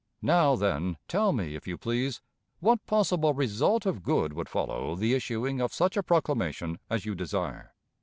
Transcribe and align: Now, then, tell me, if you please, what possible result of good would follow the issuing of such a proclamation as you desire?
Now, 0.33 0.55
then, 0.55 0.97
tell 1.07 1.31
me, 1.31 1.53
if 1.53 1.67
you 1.67 1.77
please, 1.77 2.21
what 2.59 2.83
possible 2.87 3.35
result 3.35 3.85
of 3.85 4.01
good 4.01 4.33
would 4.33 4.49
follow 4.49 4.95
the 4.95 5.13
issuing 5.13 5.61
of 5.61 5.75
such 5.75 5.95
a 5.95 6.01
proclamation 6.01 6.79
as 6.89 7.05
you 7.05 7.13
desire? 7.13 7.75